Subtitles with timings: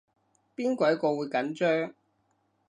[0.55, 1.93] 邊鬼個會緊張